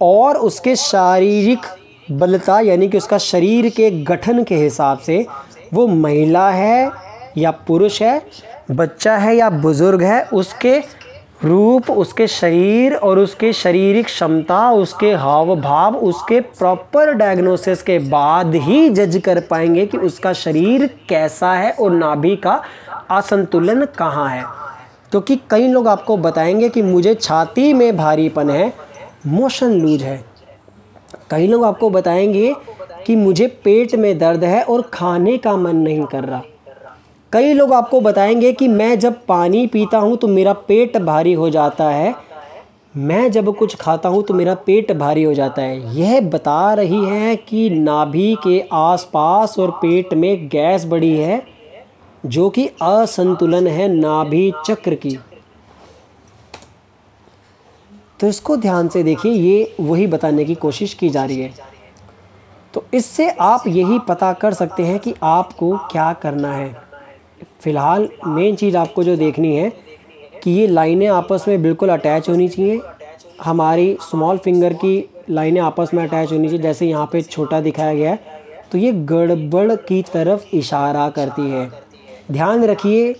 [0.00, 1.66] और उसके शारीरिक
[2.10, 5.26] बलता, यानी कि उसका शरीर के गठन के हिसाब से,
[5.74, 6.90] वो महिला है
[7.38, 8.22] या पुरुष है,
[8.70, 11.02] बच्चा है या बुज़ुर्ग है, उसके
[11.44, 18.54] रूप, उसके शरीर और उसके शारीरिक क्षमता, उसके हाव भाव उसके प्रॉपर डायग्नोसिस के बाद
[18.54, 22.62] ही जज कर पाएँगे कि उसका शरीर कैसा है और नाभि का
[23.10, 24.44] असंतुलन कहाँ है।
[25.10, 28.72] क्योंकि तो कई लोग आपको बताएँगे कि मुझे छाती में भारीपन है
[29.26, 30.24] मोशन लूज है।
[31.30, 32.54] कई लोग आपको बताएँगे
[33.06, 36.42] कि मुझे पेट में दर्द है और खाने का मन नहीं कर रहा।
[37.32, 41.50] कई लोग आपको बताएँगे कि मैं जब पानी पीता हूँ तो मेरा पेट भारी हो
[41.50, 42.14] जाता है।
[42.96, 47.04] मैं जब कुछ खाता हूँ तो मेरा पेट भारी हो जाता है। यह बता रही
[47.04, 51.42] है कि नाभि के आसपास और पेट में गैस बढ़ी है,
[52.26, 55.18] जो कि असंतुलन है नाभि चक्र की।
[58.20, 61.52] तो इसको ध्यान से देखिए, ये वही बताने की कोशिश की जा रही है।
[62.74, 66.81] तो इससे आप यही पता कर सकते हैं कि आपको क्या करना है।
[67.60, 69.70] फ़िलहाल मेन चीज़ आपको जो देखनी है
[70.42, 72.80] कि ये लाइनें आपस में बिल्कुल अटैच होनी चाहिए।
[73.42, 77.94] हमारी स्मॉल फिंगर की लाइनें आपस में अटैच होनी चाहिए, जैसे यहाँ पे छोटा दिखाया
[77.94, 78.40] गया है।
[78.72, 81.70] तो ये गड़बड़ की तरफ़ इशारा करती है।
[82.32, 83.14] ध्यान रखिए,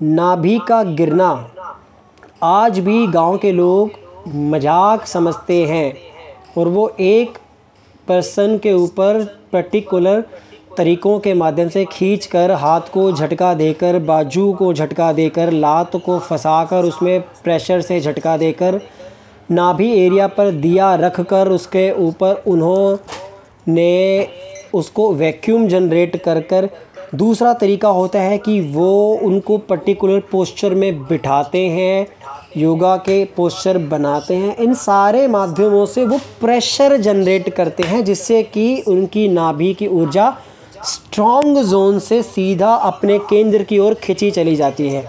[0.00, 1.30] नाभि का गिरना।
[2.44, 3.90] आज भी गाँव के लोग
[4.28, 5.92] मज़ाक समझते हैं
[6.58, 7.38] और वो एक
[8.08, 10.24] पर्सन के ऊपर पर्टिकुलर
[10.76, 15.96] तरीक़ों के माध्यम से खींच कर हाथ को झटका देकर, बाजू को झटका देकर, लात
[15.96, 18.80] को फंसा कर उसमें प्रेशर से झटका देकर,
[19.50, 24.28] नाभि एरिया पर दिया रख कर उसके ऊपर उन्होंने
[24.74, 26.68] उसको वैक्यूम जनरेट कर कर,
[27.14, 32.06] दूसरा तरीका होता है कि वो उनको पर्टिकुलर पोस्चर में बिठाते हैं,
[32.56, 38.42] योगा के पोस्चर बनाते हैं। इन सारे माध्यमों से वो प्रेशर जनरेट करते हैं, जिससे
[38.42, 40.36] कि उनकी नाभि की ऊर्जा
[40.86, 45.08] स्ट्रॉन्ग जोन से सीधा अपने केंद्र की ओर खिंची चली जाती है,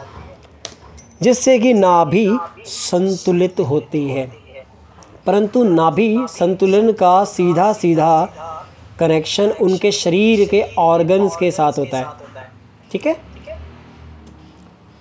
[1.22, 2.28] जिससे कि नाभि
[2.66, 4.26] संतुलित होती है।
[5.26, 8.12] परंतु नाभि संतुलन का सीधा सीधा
[9.00, 12.06] कनेक्शन उनके शरीर के ऑर्गन्स के साथ होता है।
[12.92, 13.16] ठीक है?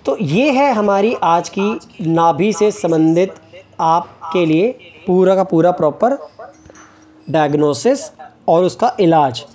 [0.05, 1.69] तो ये है हमारी आज की
[2.01, 3.33] नाभि से संबंधित
[3.79, 4.71] आपके लिए
[5.07, 6.17] पूरा का पूरा प्रॉपर
[7.29, 8.11] डायग्नोसिस
[8.47, 9.45] और उसका इलाज।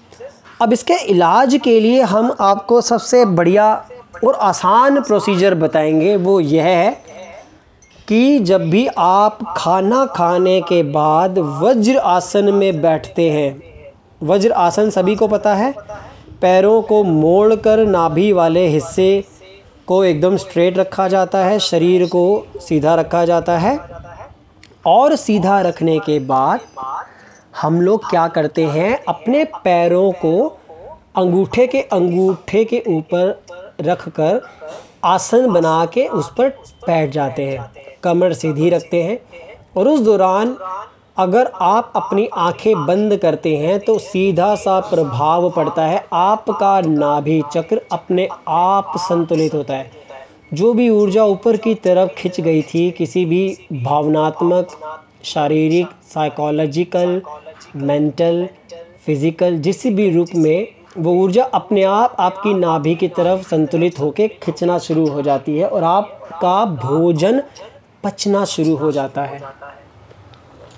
[0.63, 3.73] अब इसके इलाज के लिए हम आपको सबसे बढ़िया
[4.27, 6.91] और आसान प्रोसीजर बताएँगे। वो यह है
[8.09, 13.61] कि जब भी आप खाना खाने के बाद वज्र आसन में बैठते हैं,
[14.23, 15.75] वज्र आसन सभी को पता है,
[16.43, 19.25] पैरों को मोड़कर नाभि वाले हिस्से
[19.87, 23.79] को एकदम स्ट्रेट रखा जाता है, शरीर को सीधा रखा जाता है
[24.87, 26.61] और सीधा रखने के बाद
[27.63, 30.47] हम लोग क्या करते हैं, अपने पैरों को
[31.17, 33.43] अंगूठे के अंगूठे के ऊपर
[33.81, 34.41] रख कर
[35.05, 36.49] आसन बना के उस पर
[36.87, 37.71] बैठ जाते हैं,
[38.03, 39.19] कमर सीधी रखते हैं।
[39.77, 40.57] और उस दौरान
[41.17, 47.43] अगर आप अपनी आँखें बंद करते हैं तो सीधा सा प्रभाव पड़ता है। आपका नाभि
[47.53, 49.91] चक्र अपने आप संतुलित होता है।
[50.55, 54.77] जो भी ऊर्जा ऊपर की तरफ़ खिंच गई थी, किसी भी भावनात्मक,
[55.25, 57.21] शारीरिक साइकोलॉजिकल
[57.77, 58.47] मेंटल
[59.07, 60.67] फ़िज़िकल जिस भी रूप में
[60.99, 65.69] वो ऊर्जा अपने आप, आपकी नाभि की तरफ़ संतुलित होकर खिंचना शुरू हो जाती है
[65.69, 67.43] और आपका भोजन
[68.05, 69.41] पचना शुरू हो जाता है।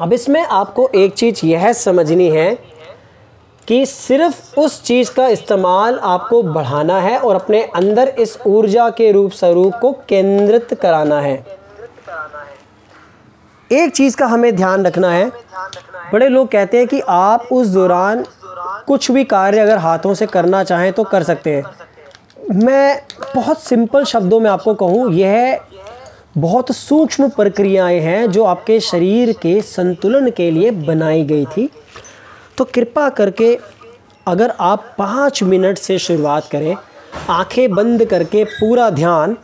[0.01, 2.55] अब इसमें आपको एक चीज़ यह समझनी है
[3.69, 9.11] कि सिर्फ़ उस चीज़ का इस्तेमाल आपको बढ़ाना है और अपने अंदर इस ऊर्जा के
[9.13, 11.37] रूप स्वरूप को केंद्रित कराना है।
[13.75, 15.31] एक चीज़ का हमें ध्यान रखना है।
[16.13, 18.25] बड़े लोग कहते हैं कि आप उस दौरान
[18.87, 21.65] कुछ भी कार्य अगर हाथों से करना चाहें तो कर सकते हैं।
[22.55, 23.01] मैं
[23.35, 25.61] बहुत सिंपल शब्दों में आपको कहूँ, यह
[26.39, 31.69] बहुत सूक्ष्म प्रक्रियाएँ हैं जो आपके शरीर के संतुलन के लिए बनाई गई थी।
[32.59, 33.59] तो कृपा करके
[34.27, 36.75] अगर आप पाँच मिनट से शुरुआत करें,
[37.31, 39.37] आँखें बंद करके पूरा ध्यान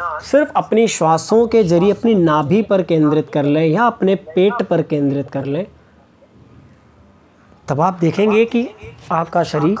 [0.00, 4.82] सिर्फ़ अपनी श्वासों के ज़रिए अपनी नाभि पर केंद्रित कर लें या अपने पेट पर
[4.82, 5.66] केंद्रित कर लें।
[7.68, 8.68] तब आप देखेंगे कि
[9.12, 9.76] आपका शरीर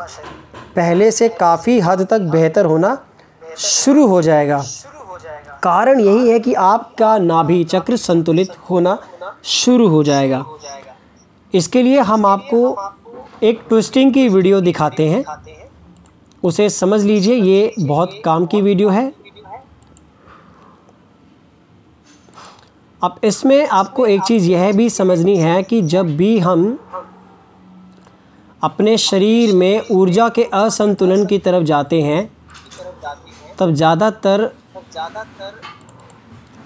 [0.76, 2.96] पहले से काफ़ी हद तक बेहतर होना
[3.58, 4.62] शुरू हो जाएगा।
[5.62, 8.98] कारण यही है कि आपका नाभि चक्र संतुलित होना
[9.44, 10.44] शुरू हो जाएगा।
[11.54, 12.92] इसके लिए हम आपको
[13.42, 15.24] एक ट्विस्टिंग की वीडियो दिखाते हैं।
[16.42, 19.19] उसे समझ लीजिए, ये बहुत काम की वीडियो है।
[23.02, 26.78] अब इसमें आपको एक चीज़ यह भी समझनी है कि जब भी हम
[28.62, 32.24] अपने शरीर में ऊर्जा के असंतुलन की तरफ़ जाते हैं,
[33.58, 34.50] तब ज़्यादातर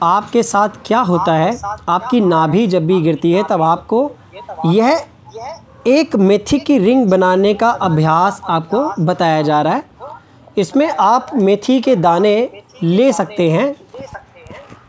[0.03, 1.59] आपके साथ क्या होता है?
[1.89, 4.11] आपकी नाभि जब भी गिरती है, तब आपको
[4.67, 5.05] यह
[5.87, 9.85] एक मेथी की रिंग बनाने का अभ्यास आपको बताया जा रहा है।
[10.59, 12.37] इसमें आप मेथी के दाने
[12.83, 13.75] ले सकते हैं।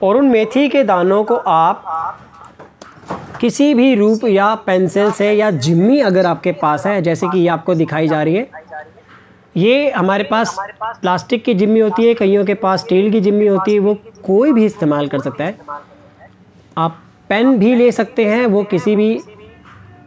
[0.05, 1.83] और उन मेथी के दानों को आप
[3.41, 7.47] किसी भी रूप या पेंसिल से या जिम्मी अगर आपके पास है, जैसे कि ये
[7.47, 8.49] आपको दिखाई जा रही है।
[9.57, 13.73] ये हमारे पास प्लास्टिक की जिम्मी होती है, कईयों के पास स्टील की जिम्मी होती
[13.73, 13.93] है, वो
[14.23, 15.57] कोई भी इस्तेमाल कर सकता है।
[16.77, 16.99] आप
[17.29, 19.13] पेन भी ले सकते हैं, वो किसी भी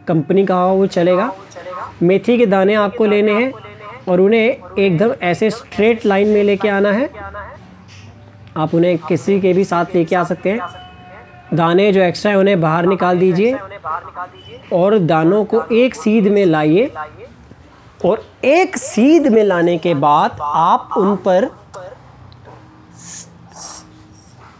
[0.07, 1.31] कंपनी का हो, वो चलेगा।
[2.03, 3.51] मेथी के दाने आपको लेने हैं
[4.07, 7.09] और उन्हें एकदम ऐसे स्ट्रेट लाइन में लेके आना है।
[8.59, 10.59] आप उन्हें किसी के भी साथ लेके आ सकते हैं।
[11.53, 13.57] दाने जो एक्स्ट्रा है, उन्हें बाहर निकाल दीजिए
[14.73, 16.91] और दानों को एक सीध में लाइए
[18.05, 21.49] और एक सीध में लाने के बाद आप उन पर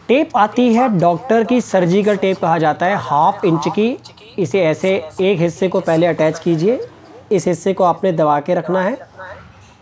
[0.07, 3.97] टेप आती है। डॉक्टर की सर्जिकल टेप कहा जाता है। हाफ़ इंच की।
[4.39, 4.89] इसे ऐसे
[5.21, 6.79] एक हिस्से को पहले अटैच कीजिए।
[7.31, 8.97] इस हिस्से को आपने दबा के रखना है।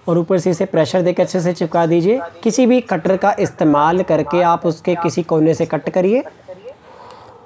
[0.08, 4.02] और ऊपर से इसे प्रेशर देकर अच्छे से चिपका दीजिए। किसी भी कटर का इस्तेमाल
[4.04, 6.24] करके आप उसके किसी कोने से कट करिए।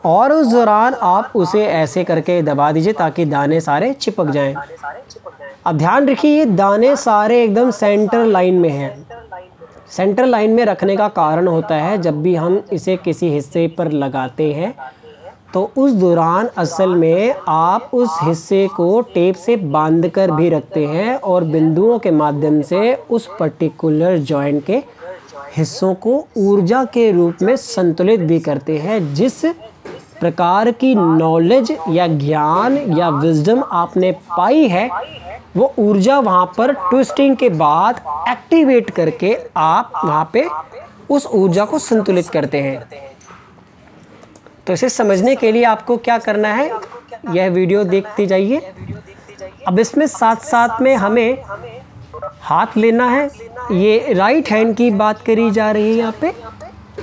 [0.06, 4.56] और उस दौरान आप उसे ऐसे करके दबा दीजिए ताकि दाने सारे चिपक जाएँ।
[5.66, 9.06] अब ध्यान रखिए, ये दाने सारे एकदम सेंटर लाइन में हैं।
[9.90, 13.92] सेंटर लाइन में रखने का कारण होता है जब भी हम इसे किसी हिस्से पर
[13.92, 14.74] लगाते हैं
[15.54, 20.86] तो उस दौरान असल में आप उस हिस्से को टेप से बाँध कर भी रखते
[20.86, 24.82] हैं और बिंदुओं के माध्यम से उस पर्टिकुलर जॉइंट के
[25.58, 29.44] हिस्सों को ऊर्जा के रूप में संतुलित भी करते हैं, जिस
[30.20, 34.90] प्रकार की नॉलेज या ज्ञान या विजडम आपने पाई है,
[35.58, 40.48] वो ऊर्जा वहाँ पर ट्विस्टिंग के बाद एक्टिवेट करके आप वहाँ पे
[41.10, 43.11] उस ऊर्जा को संतुलित करते हैं।
[44.68, 46.70] तो इसे समझने के लिए आपको क्या करना है?
[47.32, 48.62] यह वीडियो देखते जाइए।
[49.68, 51.38] अब इसमें साथ साथ में हमें
[52.42, 53.30] हाथ लेना है।
[53.72, 56.34] ये राइट हैंड की बात करी जा रही है यहाँ पे।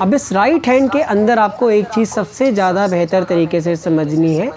[0.01, 4.35] अब इस राइट हैंड के अंदर आपको एक चीज़ सबसे ज़्यादा बेहतर तरीके से समझनी
[4.35, 4.51] है।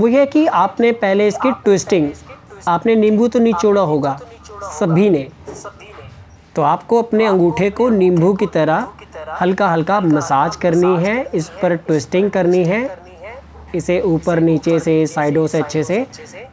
[0.00, 2.10] वो यह कि आपने पहले इसकी ट्विस्टिंग
[2.68, 4.18] आपने नींबू तो निचोड़ा होगा,
[4.72, 5.26] सभी ने।
[6.56, 8.88] तो आपको अपने अंगूठे को नींबू की तरह
[9.40, 12.88] हल्का हल्का मसाज करनी है, इस पर ट्विस्टिंग करनी है।
[13.74, 16.06] इसे ऊपर नीचे से, साइडों से, अच्छे से,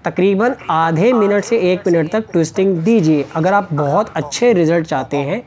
[0.06, 5.18] तकरीबन आधे मिनट से एक मिनट तक ट्विस्टिंग दीजिए। अगर आप बहुत अच्छे रिज़ल्ट चाहते
[5.20, 5.42] हैं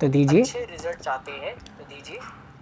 [0.00, 0.44] तो दीजिए।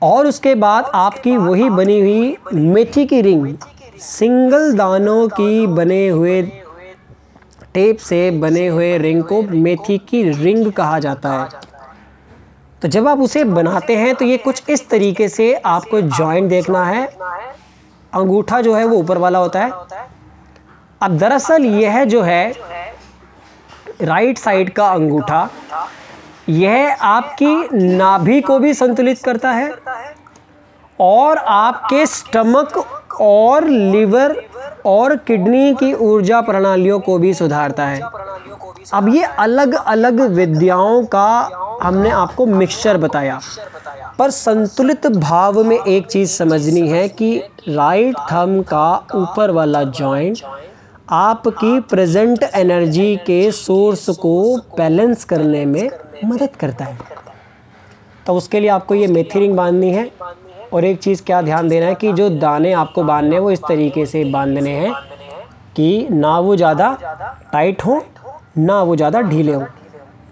[0.03, 3.57] और उसके बाद आपकी वही बनी हुई मेथी की रिंग
[4.01, 6.43] सिंगल दानों की बने हुए
[7.75, 11.49] टेप से बने हुए रिंग को मेथी की रिंग कहा जाता है।
[12.83, 16.85] तो जब आप उसे बनाते हैं तो ये कुछ इस तरीके से आपको जॉइंट देखना
[16.85, 17.07] है।
[18.13, 19.71] अंगूठा जो है, वो ऊपर वाला होता है।
[21.01, 22.53] अब दरअसल यह जो है
[24.03, 25.49] राइट साइड का अंगूठा,
[26.49, 29.71] यह आपकी नाभि को भी संतुलित करता है
[30.99, 32.77] और आपके स्टमक
[33.21, 34.37] और लिवर
[34.87, 38.01] और किडनी की ऊर्जा प्रणालियों को भी सुधारता है।
[38.95, 41.29] अब ये अलग अलग विद्याओं का
[41.83, 43.41] हमने आपको मिक्सचर बताया।
[44.19, 47.37] पर संतुलित भाव में एक चीज़ समझनी है कि
[47.69, 50.39] राइट थम का ऊपर वाला जॉइंट
[51.11, 55.91] आपकी प्रेजेंट एनर्जी के सोर्स को बैलेंस करने में
[56.25, 56.99] मदद करता है।
[58.27, 60.11] तो उसके लिए आपको ये मेथी बांधनी है।
[60.73, 63.61] और एक चीज़ क्या ध्यान देना है कि जो दाने आपको बांधने हैं, वो इस
[63.69, 64.93] तरीके से बांधने हैं
[65.77, 66.93] कि ना वो ज़्यादा
[67.53, 68.03] टाइट हो,
[68.59, 69.67] ना वो ज़्यादा ढीले हों।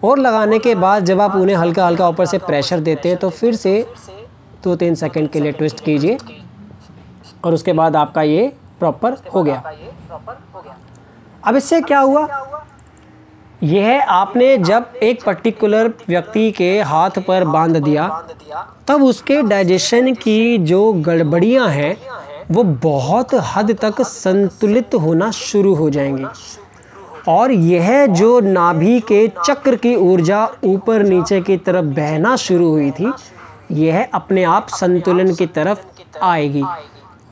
[0.04, 3.30] और लगाने के बाद जब आप उन्हें हल्का हल्का ऊपर से प्रेशर देते हैं तो
[3.30, 3.86] फिर से
[4.64, 6.18] दो तीन सेकंड के लिए ट्विस्ट कीजिए
[7.44, 9.62] और उसके बाद आपका ये प्रॉपर हो गया।
[11.44, 12.26] अब इससे क्या हुआ?
[13.62, 18.08] यह आपने जब एक पर्टिकुलर व्यक्ति के हाथ पर बाँध दिया,
[18.88, 21.96] तब उसके डाइजेशन की जो गड़बड़ियाँ हैं,
[22.50, 26.26] वो बहुत हद तक संतुलित होना शुरू हो जाएँगी।
[27.28, 32.90] और यह जो नाभि के चक्र की ऊर्जा ऊपर नीचे की तरफ़ बहना शुरू हुई
[32.90, 33.12] थी,
[33.72, 35.78] यह अपने आप संतुलन की तरफ़
[36.22, 36.62] आएगी।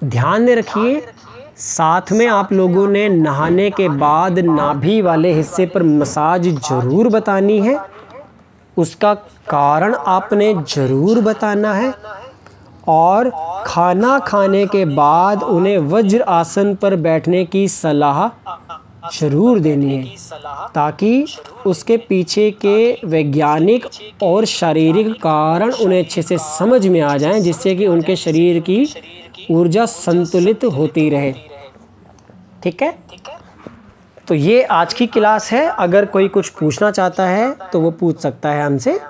[0.04, 1.00] ध्यान रखिए
[1.62, 7.58] साथ में आप लोगों ने नहाने के बाद नाभि वाले हिस्से पर मसाज ज़रूर बतानी
[7.60, 7.76] है।
[8.76, 9.12] उसका
[9.48, 11.92] कारण आपने ज़रूर बताना है।
[12.88, 13.30] और
[13.66, 18.26] खाना खाने के बाद उन्हें वज्र आसन पर बैठने की सलाह
[19.12, 20.04] ज़रूर देनी है,
[20.74, 21.24] ताकि
[21.66, 23.86] उसके पीछे के वैज्ञानिक
[24.22, 28.86] और शारीरिक कारण उन्हें अच्छे से समझ में आ जाएँ, जिससे कि उनके शरीर की
[29.50, 31.32] ऊर्जा संतुलित होती रहे।
[32.64, 32.96] ठीक है?
[34.28, 38.20] तो ये आज की क्लास है। अगर कोई कुछ पूछना चाहता है तो वो पूछ
[38.20, 38.98] सकता है हमसे।